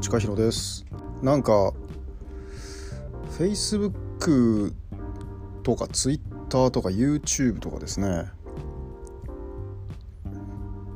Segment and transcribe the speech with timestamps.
[0.00, 0.86] は近弘です。
[1.22, 1.74] なんか
[3.38, 4.72] Facebook
[5.62, 8.24] とか Twitter とか YouTube とかですね。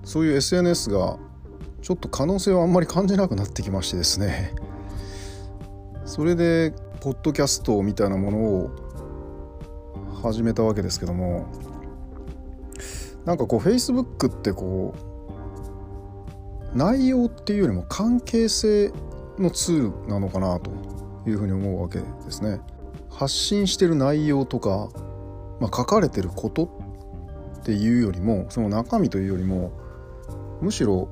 [0.05, 1.19] そういう SNS が
[1.83, 4.55] ちょっと可能性をあんまり感じなくなってきましてですね。
[6.07, 8.71] それでポッドキャストみたいなものを
[10.23, 11.47] 始めたわけですけども。
[13.27, 15.14] なんかこう Facebook ってこう
[16.75, 18.93] 内容っていうよりも関係性
[19.39, 20.71] のツールなのかなと
[21.27, 22.61] いうふうに思うわけですね。
[23.11, 24.89] 発信してる内容とか、
[25.61, 26.65] まあ、書かれてること
[27.61, 29.73] っていうよりもその中身というよりも
[30.61, 31.09] むしろ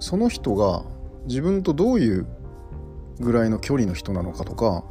[0.00, 0.82] その人が
[1.26, 2.26] 自分とどういう
[3.20, 4.84] ぐらいの距離の人なのかとか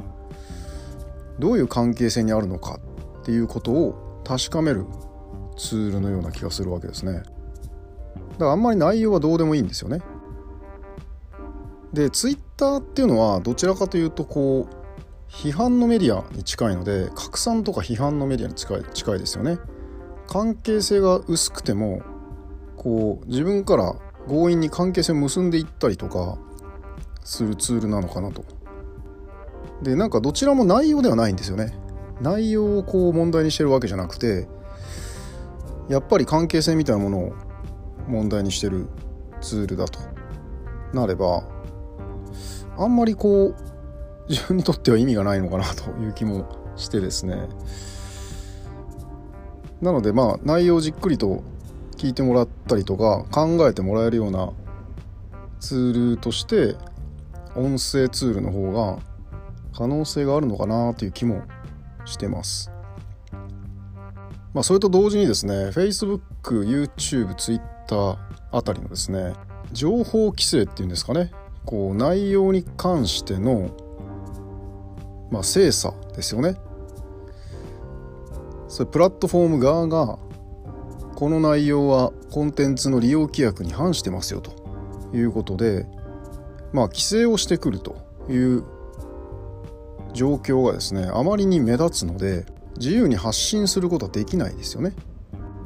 [1.38, 2.80] どういう関係性にあるのか
[3.20, 4.86] っていうことを確かめる
[5.56, 7.22] ツールのような気がするわけですね
[8.34, 10.00] だからあんまり内容はどうでもいいんですよね。
[11.92, 19.58] でツイッターっていうのはどちらかというとこう批判のメディアに近いので拡散とか批判のメディアに近い近いですよね。
[20.26, 22.02] 関係性が薄くても
[22.76, 23.94] こう自分から
[24.28, 26.38] 強引に関係性を結んでいったりとか
[27.24, 28.44] するツールなのかなと。
[29.82, 31.78] でなんかどちらも内容ではないんですよね。
[32.20, 34.48] 内容をこう問題にしてるわけじゃなくて
[35.88, 37.32] やっぱり関係性みたいなものを
[38.08, 38.86] 問題にしてる
[39.40, 40.00] ツールだと
[40.92, 41.44] なれば
[42.76, 43.54] あんまりこう
[44.28, 47.46] 自分にとっては意味がないのかなという気もしてですね
[49.82, 51.42] なのでまあ内容をじっくりと
[51.96, 54.50] 聞いてもらったりとか考えてもらえるような
[55.60, 56.76] ツールとして
[57.54, 58.98] 音声ツールの方が
[59.76, 61.42] 可能性があるのかなという気も
[62.04, 62.70] してます。
[64.52, 68.18] まあ、それと同時にですね Facebook、YouTube、Twitter た
[68.50, 69.34] あたりのですね
[69.72, 71.30] 情報規制っていうんですかね
[71.64, 73.70] こう内容に関しての、
[75.30, 76.56] まあ、精査ですよね。
[78.68, 80.18] それプラットフォーム側が
[81.14, 84.64] この内容はコンテンツの利用規約に反してますよと。
[85.16, 85.86] いうことで
[86.72, 87.96] まあ規制をしてくると
[88.28, 88.64] いう
[90.12, 92.46] 状況がですねあまりに目立つので
[92.76, 94.92] 自由に発信することはできないですよね。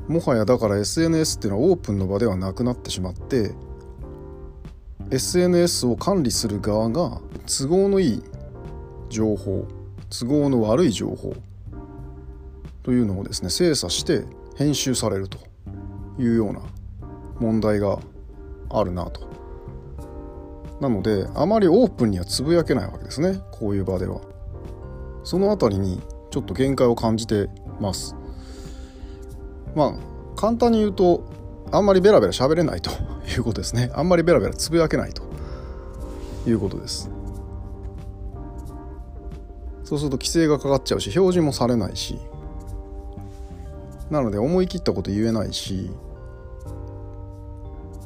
[0.08, 3.52] もはやだから SNS っていうのはオープンの場ではなくなってしまって
[5.10, 8.22] SNS を管理する側が都合のいい
[9.10, 9.66] 情報
[10.10, 11.34] 都合の悪い情報
[12.82, 14.24] というのをですね精査して
[14.56, 15.38] 編集されると
[16.18, 16.60] いうような
[17.38, 17.98] 問題が
[18.70, 19.28] あるなと。
[20.80, 24.20] なのであまりオープンにはつぶやけないわけですねこういう場では。
[25.24, 28.17] その辺りにちょっと限界を感じてます。
[29.74, 29.92] まあ
[30.36, 31.24] 簡単に言うと
[31.70, 32.90] あんまりベラベラ喋れないと
[33.28, 33.90] いうことですね。
[33.94, 35.22] あんまりベラベラつぶやけないと
[36.46, 37.10] いうことです。
[39.88, 42.18] そうすると規制がかかっちゃうし表示もされないし
[44.10, 45.90] なので思い切ったこと言えないし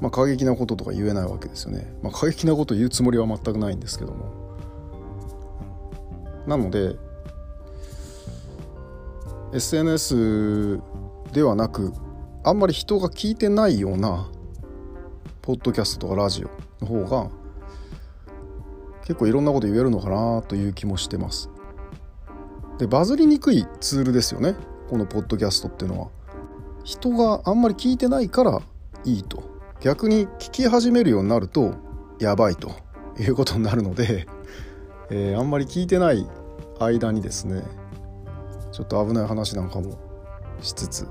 [0.00, 4.26] まあ過激なこととか言えないわけですよね、まあ、過激なこと言うつもりは全くないんですけども。
[6.46, 6.94] なので
[9.52, 10.80] SNS
[11.32, 11.92] ではなく
[12.44, 14.30] あんまり人が聞いてないような
[15.40, 16.50] ポッドキャストとかラジオ
[16.84, 17.30] の方が
[19.04, 21.50] 結構いろんなこと言えるのかなという気もしてます。
[22.78, 24.54] でバズりにくいツールですよね。
[24.88, 26.08] このポッドキャストっていうのは。
[26.84, 28.60] 人があんまり聞いてないから
[29.04, 29.42] いいと。
[29.80, 31.74] 逆に聞き始めるようになると
[32.20, 32.72] やばいと。
[33.18, 34.26] いうことになるので、
[35.10, 36.26] えー、あんまり聞いてない
[36.80, 37.62] 間にですね
[38.72, 39.98] ちょっと危ない話なんかも
[40.62, 41.06] しつつ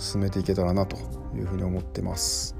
[0.00, 0.96] 進めていけたらなと
[1.36, 2.56] いうふうに思ってます。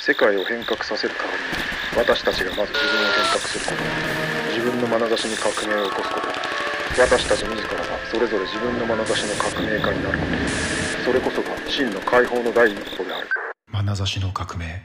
[0.00, 3.84] 世界を変革させる代わりに私たちがまず自分を変革すること
[4.48, 6.26] 自分の眼差しに革命を起こすこと。
[6.98, 11.04] 私たち自らがそれぞれ自分の眼差しの革命家になること。
[11.04, 13.28] それこそが真の解放の第一歩である。
[13.72, 14.82] 眼差しの革命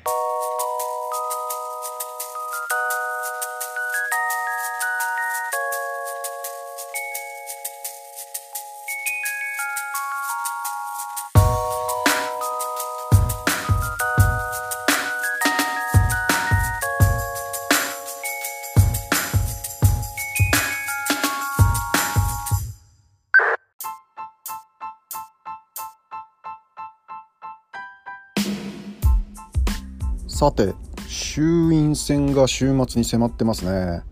[30.35, 30.73] さて
[31.07, 34.03] 衆院選が週末に迫ってますね、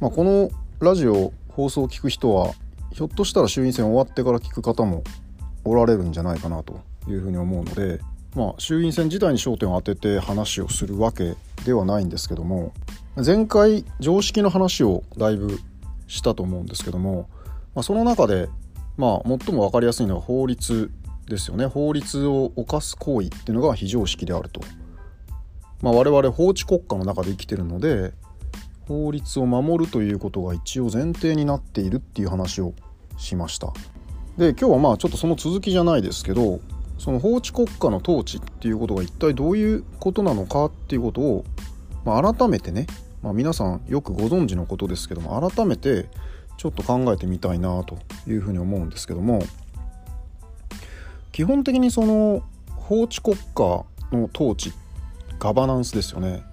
[0.00, 0.50] まあ、この
[0.80, 2.52] ラジオ放送を聞く人は
[2.90, 5.04] ひょっとしたら衆院選終わってから聞く方も
[5.62, 8.00] おられるんじゃないかなというふうに思うので
[8.34, 12.72] まあ、衆院選自体に焦点を当てて話をするわけではないんですけども
[13.14, 15.60] 前回常識の話をだいぶ
[16.08, 17.28] したと思うんですけども、
[17.76, 18.48] まあ、その中で、
[18.96, 20.90] まあ、最も分かりやすいのは法律
[21.28, 21.66] ですよね。
[21.66, 24.60] 法律を犯す行為っていうのが非常識であると、
[25.82, 28.12] まあ、我々法治国家の中で生きてるので
[28.86, 32.74] 法律を守るということが一応前提になっているっていう話を
[33.16, 33.72] しました。
[34.36, 36.60] で今日はまあちょっとその続きじゃないですけど
[36.98, 41.44] その法治国家の統治っていうことが一体どういうことなのかっていうことを、
[42.04, 42.86] まあ、改めてね、
[43.22, 46.08] まあ、皆さんよくご存知のことですけども改めて
[46.56, 49.42] ちょっと考えてみたいなというふうに思うんですけども
[51.32, 52.42] 基本的にその
[52.76, 54.72] 法治国家の統治っ
[55.40, 56.44] ガバナンスですよね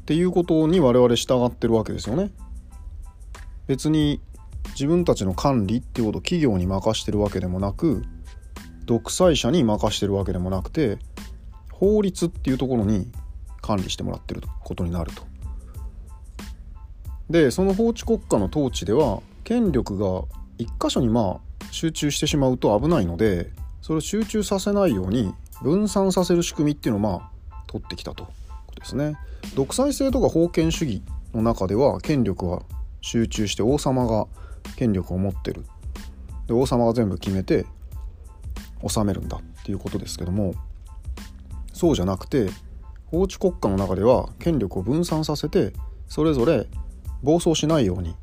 [0.00, 2.32] っていうことに我々従ってるわけですよね。
[3.68, 4.20] 別に
[4.70, 8.02] 自分たちの管理っていうことを企業に任してるわけでもなく
[8.86, 10.98] 独裁者に任してるわけでもなくて
[11.70, 13.12] 法律っていうところに
[13.62, 15.22] 管理してもらってることになると。
[17.28, 20.24] でその法治国家の統治では権力が
[20.58, 25.32] 一箇所にまあ集中してしまうと危ないのでそれを集中させないように
[25.62, 27.29] 分散させる仕組みっていうのをまあ
[27.70, 28.26] 取ってきたと
[28.74, 29.14] ですね。
[29.54, 31.02] 独裁制とか封建主義
[31.32, 32.62] の中では権力は
[33.00, 34.26] 集中して王様が
[34.76, 35.64] 権力を持ってる
[36.46, 37.64] で王様が全部決めて
[38.86, 40.54] 治めるんだっていうことですけども
[41.72, 42.50] そうじゃなくて
[43.06, 45.72] 法治国家の中では権力を分散させて
[46.08, 46.66] それぞれ
[47.22, 48.16] 暴走しないように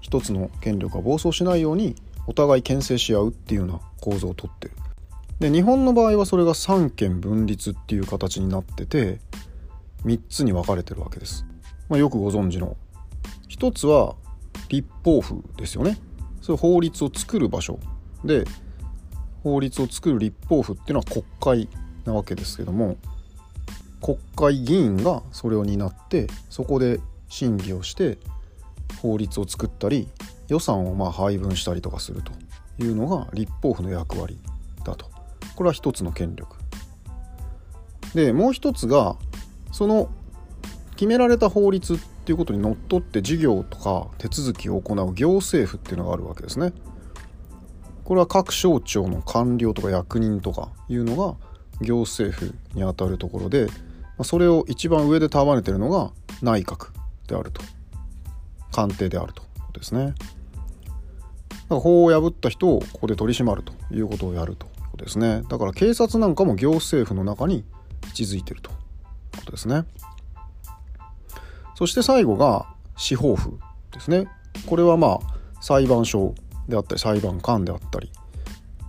[0.00, 1.94] 一つの権力が暴走しないように
[2.26, 4.74] お互い牽制し合うっていうような構造をとってる。
[5.40, 9.20] で日本の場合はそれが三権分立っていう形になってて
[10.04, 11.46] 3つに分かれてるわけです。
[11.88, 12.76] まあ、よくご存知の
[13.48, 14.14] 一つは
[14.68, 15.98] 立法府ですよね。
[16.42, 17.78] それ法律を作る場所
[18.24, 18.44] で
[19.42, 21.68] 法律を作る立法府っていうのは国会
[22.04, 22.96] なわけですけども
[24.02, 28.18] 国会議員がそれを担ってそこで審議をして
[29.02, 30.08] 法律を作ったり
[30.48, 32.32] 予算をま配分したりとかすると
[32.82, 34.38] いうのが立法府の役割
[34.84, 35.09] だと
[35.60, 36.56] これは一つの権力
[38.14, 39.16] でもう一つが
[39.72, 40.08] その
[40.92, 46.72] 決められた法律っていうことにのっとって事業とか手続きを行う行政府っていうのがあるわけですね。
[48.04, 51.36] これは各省庁の官僚とか役人とかいうのが
[51.82, 53.66] 行政府にあたるところで
[54.22, 56.10] それを一番上で束ねてるのが
[56.40, 56.88] 内閣
[57.28, 57.60] であると
[58.72, 60.06] 官邸であるということですね。
[60.06, 60.16] だか
[61.68, 64.69] ら法を破った人をここで取り締まるということをやると
[65.00, 65.42] ですね。
[65.48, 67.64] だから警察なんかも行政府の中に
[68.08, 68.76] 位置づいてるという
[69.38, 69.84] ことですね。
[71.74, 72.66] そして最後が
[72.96, 73.58] 司法府
[73.92, 74.26] ですね。
[74.66, 76.34] これはまあ裁判所
[76.68, 78.10] であったり裁判官であったり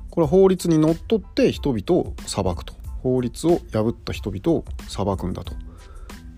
[0.09, 5.53] これは法律にのっとって人々を裁くと法律を破った人々を裁くんだと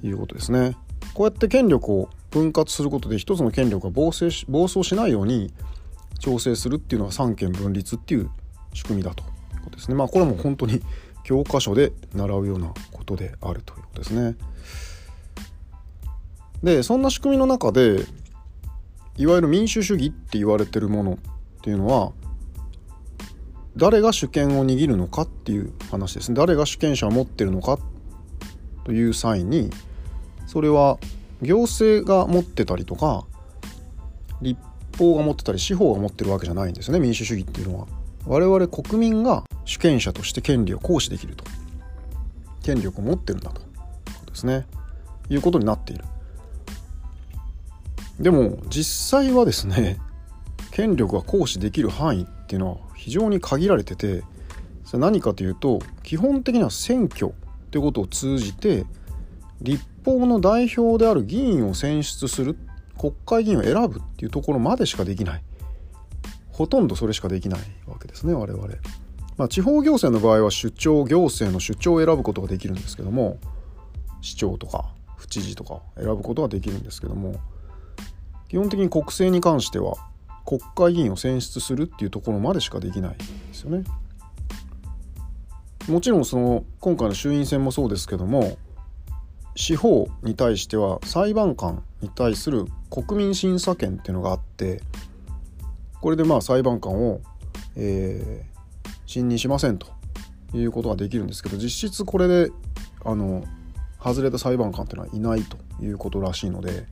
[0.04, 0.78] いうことですね。
[1.14, 5.54] こうやって権力を分割することで一つの権力が暴走し暴走しないように
[6.20, 8.30] 調整するっていうのは三権分立っていう
[8.74, 9.24] 仕組みだと
[9.76, 9.96] ですね。
[9.96, 10.82] まあこれも本当に
[11.24, 14.36] 教科書で習うようなことであるということですね。
[16.64, 18.06] でそんな仕組みの中で
[19.18, 21.18] いわゆる民主主義って言われてるものっ
[21.62, 22.14] ていうのは
[23.76, 27.80] 誰が主権を握るのかっていう話ですね誰が主権者を持ってるのか
[28.86, 29.70] という際に
[30.48, 31.00] それは
[31.42, 33.26] 行政が持ってたりとか
[34.42, 34.60] 立
[34.98, 37.88] 法が持ってたり司法が持ってるわけじゃないんですよね民主主義っていうのは。
[38.26, 41.44] 我々国民が主権者として権利を行使できると。
[42.64, 43.62] 権力を持ってるんだと。
[43.62, 44.66] ですね。
[45.30, 46.06] いうことになっている。
[48.20, 50.00] でも実際はですね
[50.72, 54.24] 権力が行使できる範囲っていうのは非常に限られてて
[54.86, 58.86] それ何かというと基本的には選挙ってことを通じて
[59.62, 62.58] 立法の代表である議員を選出する
[62.98, 65.44] 国会議員を選ぶっていうところまでしかできない。
[66.54, 68.68] ほとんどそれしかできないわけですね我々。
[69.36, 73.40] まあ、地方行政の場合は首長行政の首長を選ぶことができるんですけども
[74.22, 74.86] 市長とか
[75.18, 77.36] 府知事とか選ぶことができるんですけども
[78.48, 79.96] 基本的に国政に関しては
[80.46, 83.84] 国会議員を選出するっていうところまでしかできないんですよね。
[85.90, 88.58] もちろんその今回の衆院選もそうですけども
[89.56, 94.82] 司法に対しては裁判官に対する国民審査権っていうのがあって
[96.04, 97.22] これでまあ裁判官を、
[97.78, 99.88] えー、信任しませんと
[100.54, 102.52] いうことができるんですけど実質これで
[103.06, 103.46] あの
[104.04, 106.88] 外れた裁判官っていうのはいないということらしいので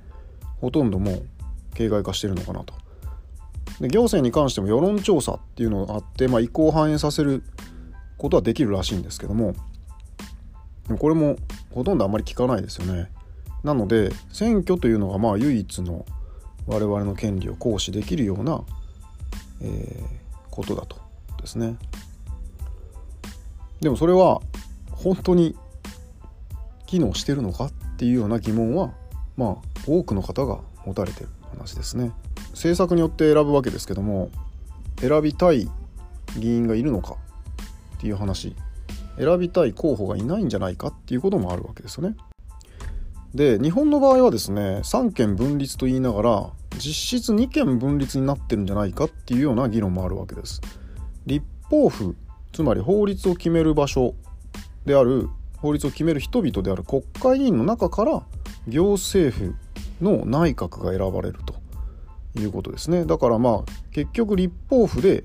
[0.62, 1.26] ほとんどもう
[1.74, 2.74] 形骸化してるのかなと。
[3.82, 7.44] で行政に関しても世論調査っていうのがあって、まあ、意向を反映させる
[8.18, 9.56] ことはできるらしいんですけども
[10.88, 11.36] でもこれも
[11.72, 13.12] ほとんどあんまり聞かないですよね。
[13.66, 16.06] なので選挙というのがまあ唯一の
[16.66, 18.64] 我々の権利を行使できるような、
[19.62, 20.04] え、
[20.50, 20.98] ことだと
[21.40, 21.78] ですね。
[23.80, 24.42] でもそれは
[24.92, 25.56] 本当に
[26.86, 28.92] 機能してるのかっていうような疑問は
[29.38, 32.12] まあ多くの方が持たれてる話ですね。
[32.52, 34.30] 政策によって選ぶわけですけども
[35.00, 35.70] 選びたい
[36.38, 37.16] 議員がいるのか
[37.98, 38.56] っていう話
[39.18, 42.16] 選びたい候補がいないんじゃないかっていうこともあるわけですよね。
[43.34, 50.62] で日本の場合はですね三権分立と言いながら実質2権分立になってるんじゃないかっていうような議論もあるわけです。
[51.26, 52.16] 立法府
[52.52, 54.16] つまり法律を決める場所
[54.86, 58.24] である法律を決める人々である国会議員の中から
[58.68, 59.56] 行政府
[60.02, 61.56] の内閣が選ばれると
[62.40, 65.24] いうことですねだからまあ結局立法府で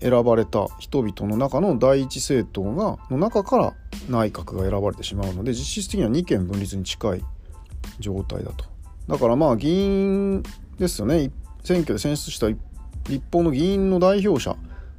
[0.00, 3.74] 選ばれた人々の中の第一政党がの中から
[4.08, 7.24] 内閣が選ばれてしまうので実質的には2権分立に近い
[8.00, 8.64] 状態だと
[9.08, 10.42] だからまあ議員
[10.78, 11.30] ですよね
[11.62, 14.56] 選挙で選出した立法の議員の代表者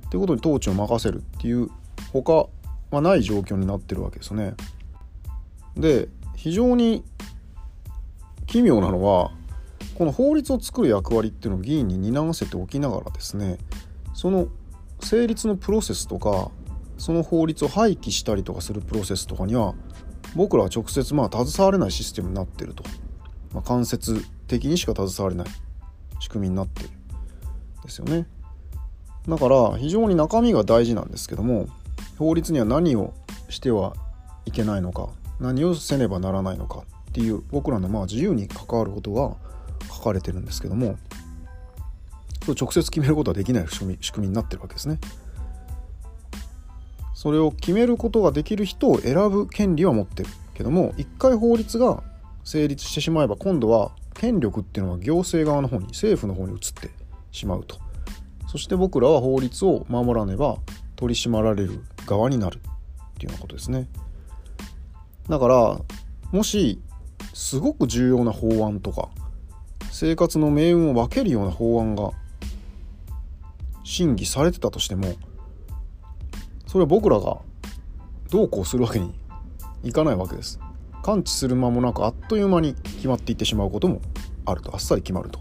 [0.09, 1.69] ということに統治を任せるっていう
[2.13, 2.47] 他
[2.91, 4.53] はない状況になってるわけですね。
[5.75, 7.03] で非常に
[8.45, 9.31] 奇妙なのは
[9.95, 13.57] この法律を作る役割っていうのを議員に担わせておきながらですね
[14.13, 14.47] その
[15.01, 16.51] 成立のプロセスとか
[16.97, 19.75] その法律を廃棄したりとかするプロセスとかには
[20.35, 22.83] 僕らは直接まあ携われないシステムになってると、
[23.53, 25.47] まあ、間接的にしか携われない。
[26.19, 26.89] 仕組みになってる。
[27.83, 28.27] ですよね。
[29.27, 31.67] だから非常に中身が大事なんですけども
[32.17, 33.13] 法律には何を
[33.49, 33.95] しては
[34.45, 35.09] いけないのか
[35.39, 39.35] 何をせねばならないのかっていう僕らのまあ自由に関わることが
[39.91, 40.97] 書かれてるんですけども
[42.53, 44.99] 直接決めることはできない仕組み仕組みになってるわけですね。
[47.13, 52.03] それを決めることができる人を選ぶ権利は持ってるけども一回法律が
[52.43, 56.91] 成立してしまえば今度は権力っていうのは行政側の方に政府の方に移って
[57.31, 57.77] しまうと
[58.47, 60.57] そして僕らは法律を守らねば
[60.95, 62.59] 取り締まられる側になるっ
[63.17, 63.87] ていうようなことですね
[65.27, 65.79] だから
[66.31, 66.79] もし
[67.33, 69.09] すごく重要な法案とか
[69.91, 72.11] 生活の命運を分けるような法案が
[73.85, 75.13] 審議されてたとしても
[76.67, 77.37] それは僕らが
[78.29, 79.17] どうこうするわけに
[79.83, 80.59] いかないわけです。
[81.03, 84.01] 完治する間もなくあっという間に決まっていってしまうことも
[84.45, 84.73] あると。
[84.73, 85.39] あっさり決まると。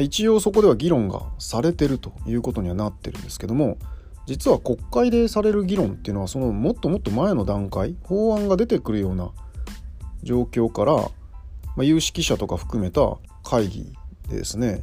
[0.00, 3.76] 一応そこでは議論がされてるということにはなってるんですけども
[4.24, 9.32] 実は国会でされる議論っていうのはそのもっともっと前の段階法案が出てくるような
[10.22, 11.10] 状況から、ま
[11.80, 13.92] あ、有識者とか含めた会議
[14.28, 14.82] でですね。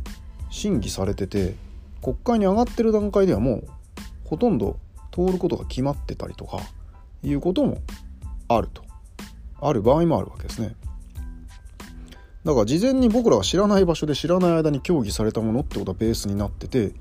[0.49, 1.55] 審議されてて
[2.01, 3.67] 国会に上がってる段階ではもう
[4.25, 4.77] ほとんど
[5.11, 6.59] 通ることが決まってたりとか
[7.23, 7.79] いうことも
[8.47, 8.83] あると
[9.61, 10.75] ある場合もあるわけですね
[12.45, 16.93] だから事前に僕らが知らない場所で知らない間に協議されたものってことはベースになってて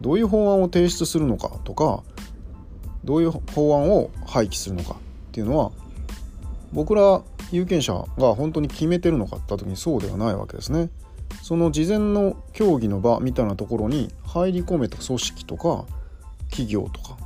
[0.00, 2.02] どういう法案を提出するのかとか
[3.02, 4.96] どういう法案を廃棄するのかっ
[5.32, 5.72] ていうのは
[6.72, 10.90] 僕ら有権者が本当に決めてるのかって時にそうではないわけですね。
[11.42, 15.84] その事前の協議の場みたいなところに入り込めた組織とか
[16.50, 17.16] 企業とか、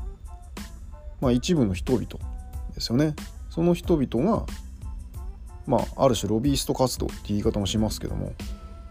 [1.21, 2.07] まあ、一部の人々
[2.75, 3.15] ですよね。
[3.51, 4.47] その人々が、
[5.67, 8.33] まあ、ある種ロビースト活動って言い方もしますけども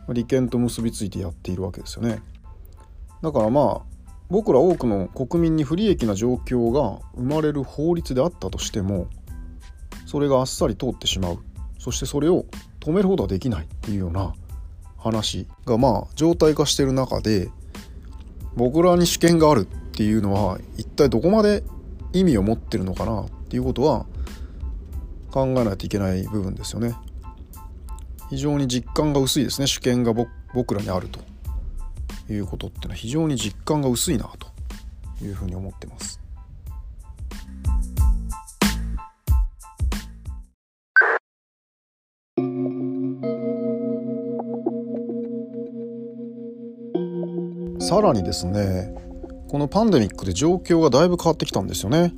[0.10, 2.22] 利権と結びついてやっているわけですよね。
[3.22, 3.98] だからまあ
[4.30, 9.08] 僕ら多くの国民に不利益な状況が生まれる法律であったとしても
[10.06, 11.40] それがあっさり通ってしまう。
[11.80, 12.46] そしてそれを
[12.80, 14.34] 止めることはできないっていうような
[14.98, 17.50] 話がまあ状態化してる中で
[18.56, 21.64] 僕らに主権があるっていうのは一体どこまで
[22.14, 24.06] 意味を持ってるのかなっていうことは
[25.32, 26.96] 考えないといけない部分ですよね。
[28.30, 30.14] 非常に実感が薄いですね主権が
[30.54, 31.20] 僕らにあると
[32.32, 34.48] いうことっていうのは非常に実感が薄いなと
[35.24, 36.20] いうふうに思ってます。
[47.88, 48.94] さらにですね
[49.48, 52.14] このパンデミックで状況がだいぶ変わってきたんですよね。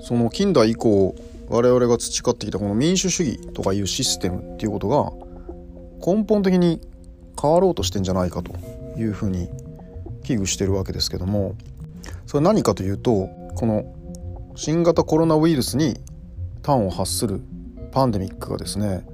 [0.00, 1.14] その近代以降
[1.48, 5.12] 我々が培ってきたこの民主主義とかいうシステムっていうことが
[6.04, 6.80] 根本的に
[7.40, 8.52] 変わろうとしてんじゃないかと
[8.98, 9.48] いうふうに
[10.24, 11.54] 危惧してるわけですけども
[12.26, 13.94] それ何かというとこの
[14.56, 15.96] 新型コロナウイルスに
[16.64, 17.40] 端を発する
[17.92, 19.06] パンデミックがですね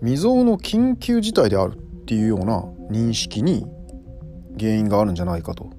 [0.00, 3.64] 未曾有の緊急事態であるっていうような認識に
[4.58, 5.70] 原因があるんじゃないかと。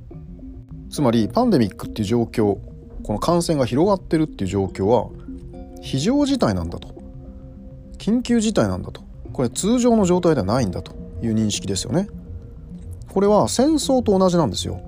[0.89, 2.58] つまりパンデミックっていう状況
[3.03, 5.10] この感染が広がってるっていう状況は
[5.82, 6.94] 非常事態なんだと。
[7.98, 9.01] 緊急事態なんだと。
[9.34, 12.08] これ通常の状態ではないんだという認識ですよね。
[13.10, 14.82] これは戦争と同じなんですよ。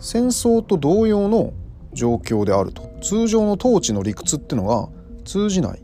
[0.00, 1.52] 戦争と同様の
[1.92, 2.90] 状況であると。
[3.02, 4.88] 通常の統治の理屈っていうのが
[5.24, 5.82] 通じない。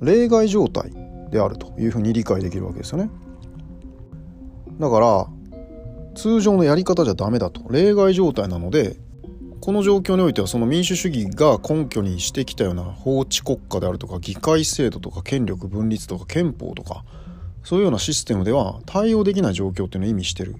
[0.00, 0.90] 例外状態
[1.30, 3.10] であるというふうに理解できるわけですよね。
[4.80, 5.26] だから
[6.16, 8.96] 通常のやり方じゃダメだと例外状態なので
[9.60, 17.04] この状況においてはその民主主義が根拠にしてきたような法治国家であるとか議会制度とか権力分立とか憲法とか
[17.64, 20.56] そういうようなシステムでは対応できない状況っていうのを意味してる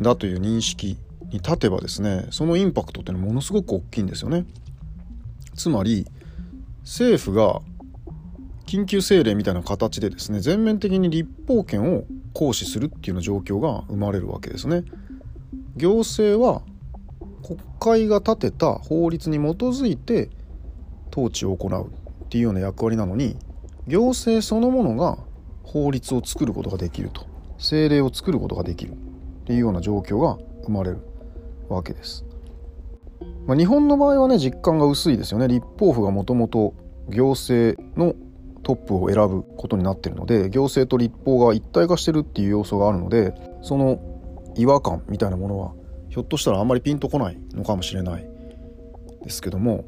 [0.00, 4.44] だという認識に立てばですねそのインパクトっていうのはものすごく大きいんですよね。
[5.54, 6.06] つまり
[6.82, 7.60] 政府が
[8.72, 14.84] 緊急政令みたいな形でですね全面的に立法権を行使するっていうような状況が生まれるわけですね。
[15.76, 16.62] 行政は
[17.42, 20.30] 国会が立てた法律に基づいて
[21.10, 21.88] 統治を行う
[22.24, 23.36] っていうような役割なのに
[23.88, 25.18] 行政そのものが
[25.64, 27.26] 法律を作ることができると
[27.58, 28.94] 政令を作ることができるっ
[29.44, 30.98] ていうような状況が生まれる
[31.68, 32.24] わけです。
[33.46, 36.72] まあ、日本の場合はね実感が薄いですよね立法府がもともと
[37.10, 38.14] 行政の
[38.62, 44.00] トップを選ぶことになってるので行政と立法が一体化してるっていう要素があるのでその
[44.56, 45.72] 違和感みたいなものは
[46.08, 48.26] ひょっとしたらあんまりピンとこないのかもしれない
[49.22, 49.84] ですけども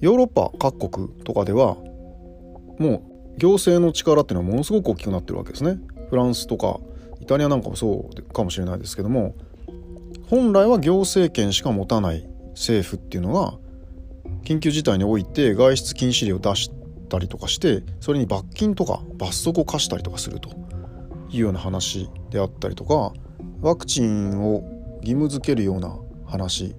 [0.00, 1.76] ヨーロッパ各国とかでは
[2.78, 3.02] も
[3.36, 5.78] う行政の力っていうのはものすごく大きくなってるわけですね。
[6.10, 6.78] フランスとか
[7.20, 9.34] イタリアなんかもそうかもしれないですけども
[10.28, 13.54] 本来は行政権しか持たない政府っていうのが
[14.44, 16.70] 緊急事態において外出禁止令を出し
[17.06, 20.50] たりとかしてそれに罰金とか罰則を課したりとかすると
[21.30, 23.12] いうような話であったりとか
[23.60, 24.62] ワクチンを
[25.00, 26.74] 義務付けるような話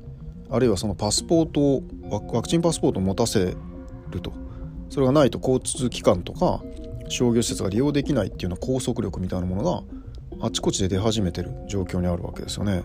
[0.49, 1.84] あるいはそのパスポートを
[2.32, 3.56] ワクチンパスポートを持たせ
[4.10, 4.32] ると
[4.89, 6.62] それがないと交通機関とか
[7.10, 9.63] 商業施設が利用できないっていうような拘束力みたいなもの
[10.39, 12.84] があちこちで出始めてる状況にあるわけですよね。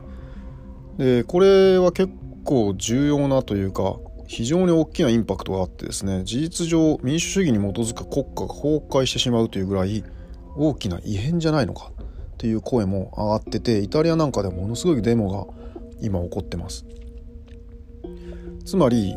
[0.96, 2.12] でこれは結
[2.44, 3.98] 構重要なというか
[4.32, 10.02] 非常に大きなインパクトがあってですね事実上民主主義に基づく国家が崩壊してしまうというぐらい
[10.56, 15.52] 大きな異変じゃないのかっていう声も上がっててイタリアなんかでものすごいデモが
[16.00, 16.86] 今起こってます。
[18.64, 19.14] つまり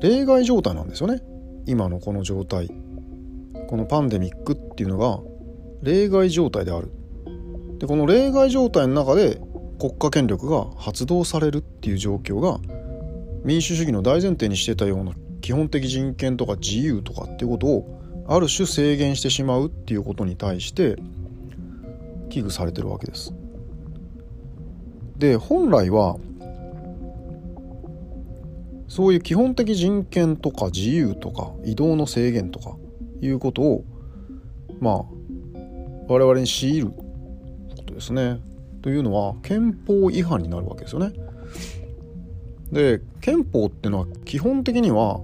[0.00, 1.20] 例外状態なんですよね。
[1.66, 2.70] 今のこの状態。
[3.68, 5.20] このパンデミックっていうのが
[5.82, 6.90] 例外状態である。
[7.78, 9.38] でこの例外状態の中で
[9.78, 12.58] 国家権力が発動されるっていう状況が
[13.44, 20.96] 民主主義の大前提にしてたような基本的人権とか自由とかっていうことをある種制限してしまうっていうことに対して
[22.28, 23.34] 危惧されてるわけです。
[25.18, 26.16] で本来は
[28.88, 32.76] そういう基本的人権とか自由とか移動の制限とか
[33.20, 33.84] いうことを
[34.80, 35.04] まあ
[36.08, 36.96] 我々に強いるこ
[37.86, 38.40] とですね。
[38.82, 41.12] というのは憲法違反になるわけですよね。
[42.72, 45.20] で憲法っていうのは基本的には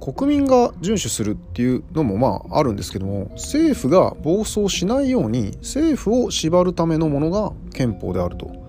[0.00, 8.64] 国民が遵守するっていうのもまああるんですけども政府が暴走しないように政府を縛るためのものが憲法であると。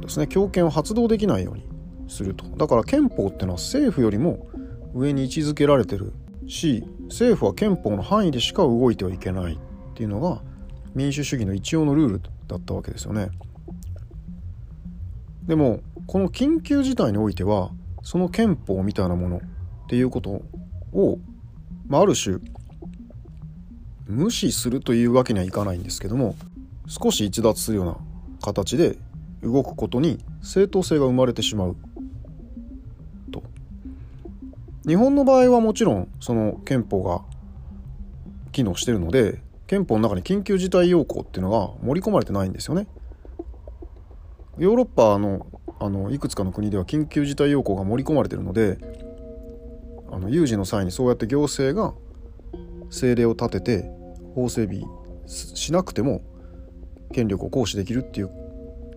[0.00, 0.26] ですね。
[0.26, 1.68] 強権を発動できないように
[2.08, 2.44] すると。
[2.56, 4.48] だから憲法っていうのは政府よりも
[4.94, 6.12] 上に位置づけられてる
[6.46, 9.58] し政府は憲法の範囲でしか動いてはいけないっ
[9.94, 10.40] ていうのが
[10.94, 13.30] 民主主義の一応のルールだったわけですよね。
[15.46, 17.70] でもこの緊急事態においては
[18.02, 19.40] その憲法みたいなものっ
[19.88, 20.42] ていうこと
[20.92, 21.18] を、
[21.86, 22.38] まあ、ある種
[24.06, 26.34] 無視するというわけにはいかないんですけども
[26.86, 27.96] 少し逸脱するような
[28.42, 28.96] 形で
[29.42, 31.76] 動くことに正当性が生まれてしまう
[33.30, 33.42] と
[34.86, 37.22] 日本の場合はもちろんその憲法が
[38.52, 42.88] 機能してるので憲法の中に緊急事態要項っていうのが盛り込まれてないんですよね。
[44.58, 45.46] ヨーロッパの
[45.80, 48.78] あのいくつかの国では緊急事態要項が盛り込まれてるので
[50.12, 51.94] あの有事の際にそうやって行政が
[52.84, 53.90] 政令を立てて
[54.34, 54.82] 法整備
[55.26, 56.22] しなくても
[57.12, 58.30] 権力を行使できるっていう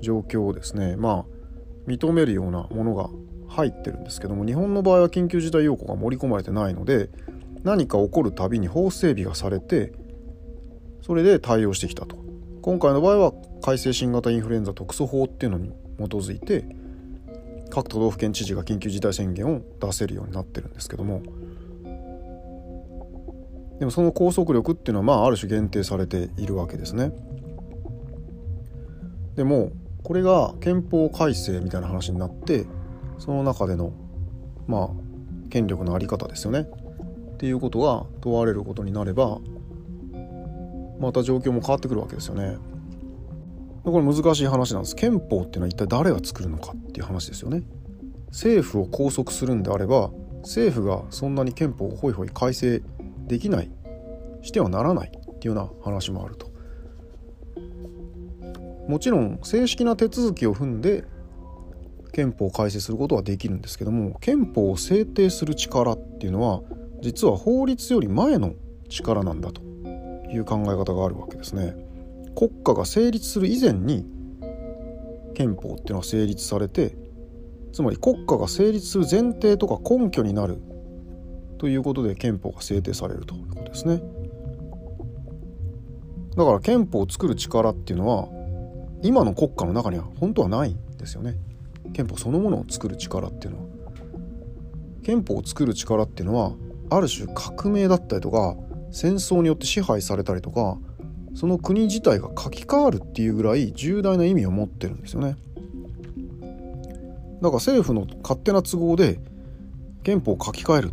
[0.02, 0.96] 状況をですね。
[0.98, 1.34] まあ
[1.88, 3.10] 認めるようなものが
[3.48, 7.10] 入ってるんですけども日本の場合は緊急事態要項が盛り込まれてないので
[7.64, 9.92] 何か起こるたびに法整備がされて
[11.02, 12.16] それで対応してきたと。
[12.62, 16.66] 今回の場合は改正新型インフルエンザ特措法っていうのに基づいて
[17.70, 21.24] 各都道府県知事が緊急事態宣言を出せるようになってるんですけども
[23.80, 27.12] でもその拘束力っていうのはまあある種限定されているわけですね。
[29.36, 29.72] でも
[30.04, 32.66] これが憲法改正みたいな話になって
[33.18, 33.92] その中での
[34.68, 34.90] まあ
[35.50, 36.68] 権力の在り方ですよね
[37.34, 39.40] っていうことが問われることになれば
[41.00, 42.58] また状況も変わってくるわけですよね。
[43.84, 47.64] これ難しい話なんです憲法っていうのは一体誰が作るのかっていう話ですよね。
[48.30, 52.82] 政府を拘束するんであれば政府がそんなに憲法をホイホイ改正
[53.28, 53.72] できない
[54.42, 56.52] してはならないっていうような話もあると。
[58.88, 61.06] もちろん正式な手続きを踏んで
[62.12, 66.62] 憲法を改正することはできるんですけども憲法を制定する力っていうのは
[67.02, 68.54] 実は法律より前の
[68.90, 69.62] 力なんだと
[70.30, 71.76] いう考え方があるわけですね。
[72.36, 74.06] 国家が成立する以前に
[75.34, 76.96] 憲法っていうのは成立されて
[77.72, 80.62] つまり国家が成立する前提とか根拠になる
[81.58, 84.02] ということで憲法が制定されるということですね。
[86.36, 88.28] だから憲法を作る力っていうのは
[89.02, 91.38] 今の国家の中には本当はないんですよね。
[91.94, 93.66] 憲法そのものを作る力っていうのは。
[95.04, 96.54] 憲法を作る力っていうのは
[96.90, 98.56] ある種革命だったりとか
[98.92, 100.78] 戦争によって支配されたりとか
[101.36, 105.36] その国自体が書き換わるっていうぐらい重大な意味を持ってるんですよね。
[107.42, 109.20] だから政府の勝手な都合で
[110.04, 110.92] 憲法を書き換える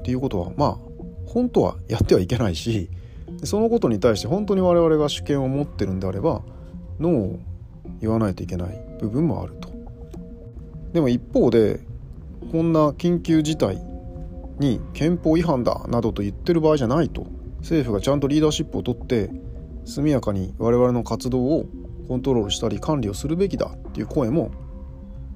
[0.00, 0.78] っていうことはまあ
[1.26, 2.88] 本当はやってはいけないし
[3.44, 6.42] そのことに対して本当に我々が主権を持ってるんであれば
[6.98, 7.38] ノーを
[8.00, 9.70] 言わないといけない部分もあると。
[10.92, 11.80] でも一方で
[12.50, 13.80] こんな緊急事態
[14.58, 17.26] に憲法違反だなどと言ってる場合じゃないと
[17.58, 19.30] 政府がちゃんとリーダーシップを取って
[19.90, 21.66] 速やかに我々の活動を
[22.08, 24.50] コントロールしたり管理をするべきだっていう声も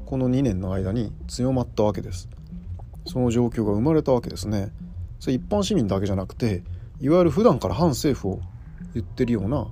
[0.06, 2.28] この2年の間に強まったわけです
[3.06, 4.72] その状況が生まれたわけですね
[5.18, 6.62] それ一般市民だけじゃなくて
[7.00, 8.40] いわゆる普段から反政府を
[8.94, 9.66] 言ってるような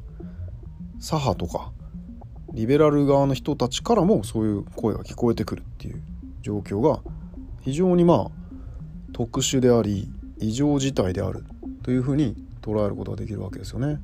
[1.01, 1.73] 左派とか
[2.53, 6.03] リベラル側の人たちからもそういう声が聞こえてくるっていう
[6.43, 7.01] 状況が
[7.61, 8.31] 非常にまあ
[9.13, 11.45] 特殊であり異常事態である
[11.83, 14.01] というふうに捉えることができるわけですよね。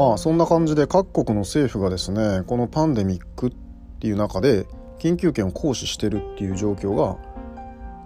[0.00, 3.52] まあそんな感じで各国の政府がですねこのパンデミックっ
[4.00, 4.64] ていう中で
[4.98, 7.18] 緊急権を行使してるっていう状況が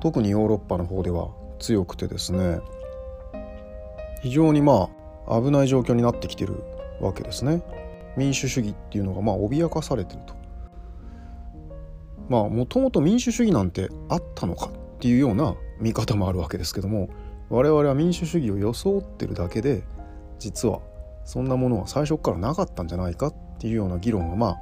[0.01, 1.29] 特にヨーロッパの方では
[1.61, 2.59] 強くてですね
[4.23, 4.91] 非常にま
[5.29, 6.65] あ危ない状況になってきてる
[7.01, 7.63] わけですね。
[8.17, 10.35] 民主主義っていうのがまあ脅かされてると。
[12.29, 17.09] まあもともと民主主義なんてあったのかっていうような見方もあるわけですけども
[17.51, 19.85] 我々は民主主義を装ってるだけで
[20.41, 20.81] 実は
[21.25, 24.59] そんなものは最初からなかったんじゃないかっていうような議論はまあ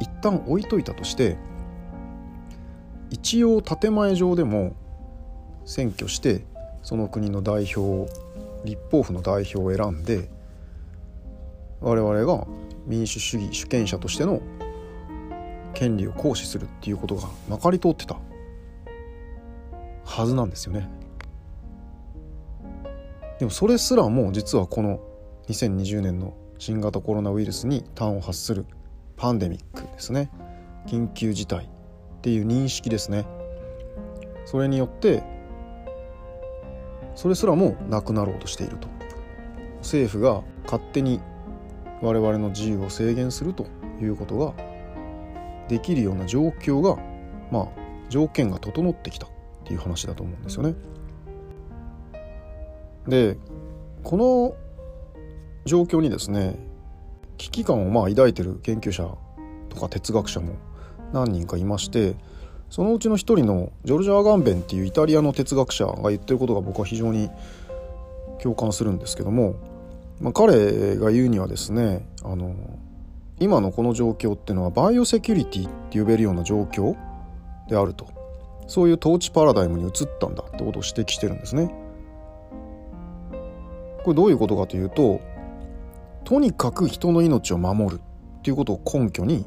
[0.00, 1.36] 一旦置いといたとして
[3.10, 4.74] 一応建前上でも
[5.64, 6.44] 選挙して
[6.82, 8.10] その国の代表
[8.64, 10.28] 立法府の代表を選んで
[11.80, 12.46] 我々が
[12.86, 14.40] 民主主義主権者としての
[15.74, 18.16] 権利を行使するっていうことがまかり通ってた
[20.04, 20.88] はずなんですよね。
[23.38, 25.00] でもそれすらも実はこの
[25.48, 28.66] 2020年の新型コロナウイルスに端を発する
[29.16, 30.30] パンデミックですね。
[30.86, 33.26] 緊急事態っていう認識ですね。
[34.44, 35.22] それによって
[37.14, 38.88] それすらもなくなろうとしていると。
[39.78, 41.20] 政府が勝手に
[42.02, 43.66] 我々の自由を制限すると
[44.00, 44.54] いうことが
[45.68, 46.96] できるような状況が
[47.50, 47.68] まあ
[48.08, 49.30] 条件が整ってきたっ
[49.64, 50.74] ていう話だと思うんですよね。
[53.06, 53.36] で
[54.02, 54.54] この
[55.64, 56.56] 状況にですね
[57.36, 59.16] 危機感をまあ抱いてる研究者
[59.68, 60.54] とか哲学者も
[61.12, 62.16] 何人かいまして
[62.68, 67.30] そのうちの一人のジョルジャ・アガンベンっていうイタリアの哲学者が言ってることが僕は非常に
[68.42, 69.56] 共感するんですけども、
[70.20, 72.54] まあ、彼が言うにはですねあの
[73.40, 76.96] 今のこの状況っていうのはバイオセキュリティって呼べるような状況
[77.68, 78.06] であると
[78.66, 81.74] そういう統治パラダイムに移ったんだってことを指摘してるんですね。
[84.04, 85.20] これどういうことかというと
[86.24, 88.00] とにかく人の命を守る
[88.38, 89.44] っていうことを根拠に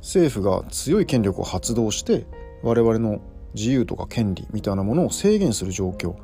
[0.00, 2.26] 政府が強い権力を発動して
[2.62, 3.20] 我々の
[3.54, 6.16] 自由とか権利みたいなものを制限する状況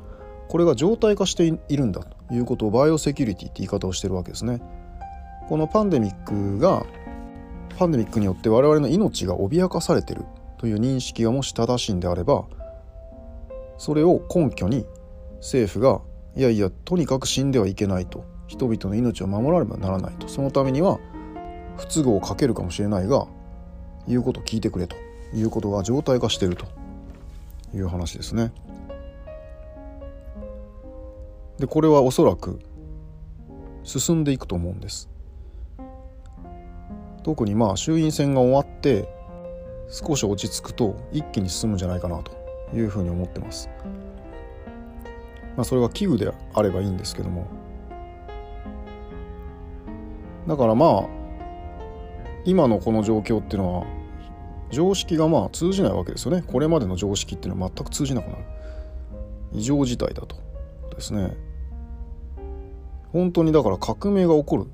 [0.47, 4.61] これが常態化しているんだということをバイオセキュリティって言い方をしてるわけですね。
[5.47, 6.85] このパンデミックが
[7.77, 10.23] パンデミックによって我々の命が脅かされてる
[10.57, 12.45] という認識がもし正しいんであれば
[13.77, 14.85] それを根拠に
[15.37, 16.01] 政府が
[16.35, 20.27] いやいやとにかく死んではいけないと人々の命を守らねばならないと。
[20.27, 20.99] そのためには
[21.77, 23.25] 不都合をかけるかもしれないが
[24.07, 24.95] 言うことを聞いてくれと。
[25.33, 26.65] いうことが常態化していると。
[27.73, 28.51] いう話ですね。
[31.57, 32.59] でこれはおそらく
[33.83, 35.09] 進んでいくと思うんです。
[37.23, 39.07] 特にまあ衆院選が終わって
[39.87, 42.41] 少し落ち着くと一気に進むんじゃないかなと。
[42.73, 43.69] いうふうに思ってます。
[45.55, 47.60] まあ、それは器具であればいいんですけども。
[50.51, 51.03] だからまあ
[52.43, 53.85] 今のこの状況っていうのは
[54.69, 56.43] 常識がまあ通じないわけですよね。
[56.45, 58.43] これまでの常識っていうのは全く通じなくなる。
[59.53, 60.35] 異常事態だと
[60.93, 61.37] ですね。
[63.13, 64.65] 本当にだから革命が起こる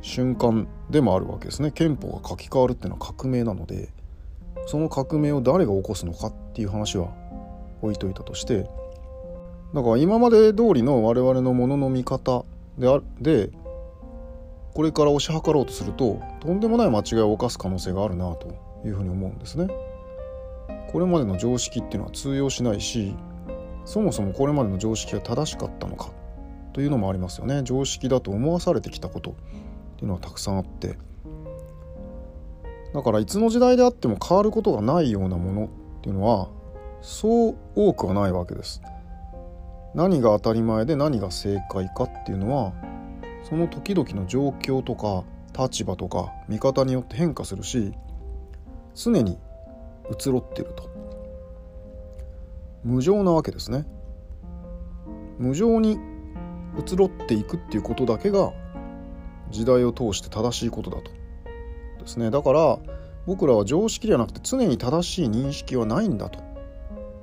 [0.00, 1.72] 瞬間でもあるわけですね。
[1.72, 3.88] 憲法が書き換わるっていうのは革命なので
[4.66, 7.08] その革命を誰が起こすのかっていう話は
[7.82, 8.68] 置いといたとして。
[9.74, 12.44] だから今まで通りの我々のものの見方
[12.78, 13.50] であで
[14.74, 18.48] これから推し量ろうとするととんでもない間違いを犯す可能性があるなと
[18.84, 19.68] いうふうに思うんですね。
[20.92, 23.14] これまでの常識っていうのは通用しないし
[23.84, 26.10] そもそもこれまでの常識が正しかったのか
[26.72, 29.34] というのもありますよね常識だと思わされてきたことっ
[29.96, 30.98] ていうのはたくさんあって
[32.94, 35.68] だからいつの時代であっても変わることがないようなものっ
[36.02, 36.48] ていうのは
[37.00, 38.80] そう多くはないわけです。
[39.94, 42.72] 何が当たり前で何が正解かっていうのは
[43.42, 45.24] その時々の状況とか
[45.58, 47.92] 立場とか見方によって変化するし
[48.94, 49.38] 常に
[50.10, 50.90] 移ろってると。
[52.84, 53.86] 無常なわけですね。
[55.38, 55.98] 無常に
[56.76, 58.52] 移ろっていくっていうことだけが
[59.50, 61.10] 時代を通して正しいことだと。
[62.00, 62.30] ですね。
[62.30, 62.78] だから
[63.26, 66.40] 僕らは常識ではなくて常に正しい認識はないんだと。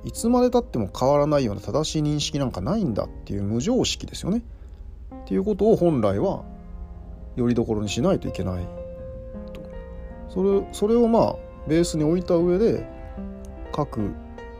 [0.04, 4.42] いつまでたっても変わらないような正しい認識なんかないんだっていう無常識ですよね。
[5.30, 6.42] っていうことを本来は
[7.36, 8.66] よりどころにしないといけない
[9.52, 9.62] と。
[10.28, 11.36] それそれをまあ
[11.68, 12.84] ベースに置いた上で
[13.70, 14.10] 各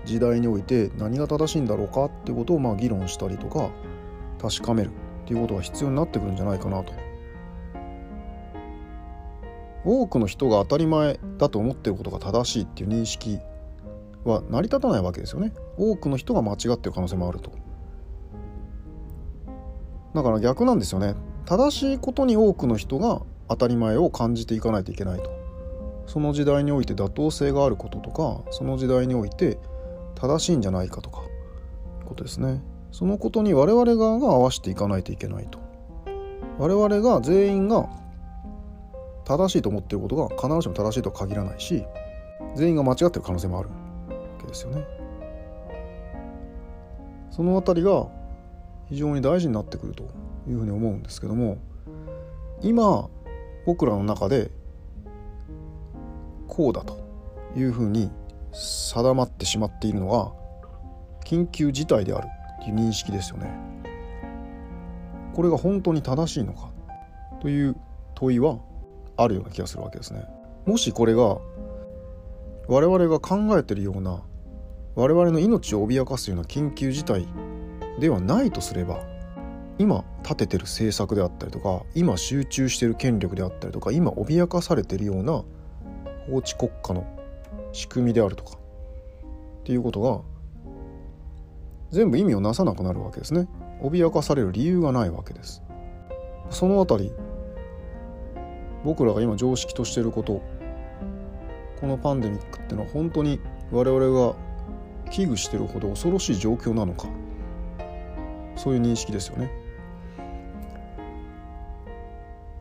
[0.05, 3.69] 時代において何が正しいんだろうかっていうことをまあ議論したりとか
[4.41, 4.93] 確かめるっ
[5.27, 6.93] ていうことが必要になってくるんじゃないかなと。
[9.85, 13.41] 多くの人が当たり前だと思ってることが正しいっていう認識
[14.23, 17.51] は成り立たないわけですよね多くの人が間違ってる可能性もあると
[20.15, 21.15] だから逆なんですよね。
[21.47, 25.31] 正しいことに多くの人が当たり前を感じていかないといけないと。
[26.07, 29.59] その時代において妥当性があることとかその時代において
[30.17, 31.23] 正しいんじゃないかとか
[32.05, 32.63] ことですね。
[32.91, 35.61] そのことに我々側が合わせていかないといけないと。
[36.59, 37.89] 我々が全員が
[39.25, 41.85] 正しいと思っていることが必ずしも正しいとは限らないし
[42.57, 43.75] 全員が間違ってる可能性もあるわ
[44.41, 44.85] けですよね。
[47.31, 48.09] その辺りが
[48.91, 50.03] 非常に大事になってくると
[50.49, 51.59] いうふうに思うんですけども
[52.61, 53.09] 今
[53.65, 54.51] 僕らの中で
[56.49, 56.99] こうだと
[57.57, 58.11] いうふうに
[58.53, 60.33] 定まってしまっているのは
[61.25, 62.27] 緊急事態である
[62.61, 63.51] っていう認識ですよね。
[65.35, 66.71] これが本当に正しいのか
[67.41, 67.77] という
[68.17, 68.59] 問いは
[69.17, 70.25] あるような気がするわけですね。
[70.67, 71.39] もしこれが
[72.67, 74.23] 我々が考えてるような
[74.97, 77.27] 我々の命を脅かすような緊急事態
[78.01, 79.03] ではないとすれば
[79.79, 85.45] 今立ててる政策であったりとか今集中してる権力であったりとか今脅かされてるような
[86.27, 87.07] 法治国家の
[87.73, 90.21] 仕組みであるとかっていうことが
[91.91, 93.49] 全部意味をなさなくなるわけですね。
[93.81, 95.63] 脅かされる理由がないわけです。
[96.51, 97.13] そのあたり
[98.85, 100.43] 僕らが今常識としてること
[101.81, 104.35] このパンデミックってのは本当に我々が
[105.11, 107.09] 危惧してるほど恐ろしい状況なのか
[108.57, 109.51] そういう認識ですよね。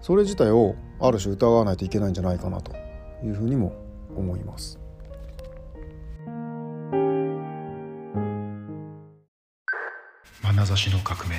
[0.01, 2.73] それ自体をある種疑わないといけないんじゃないかなと
[3.23, 3.73] いうふうにも
[4.15, 4.79] 思います。
[10.41, 11.35] まなざしの革命。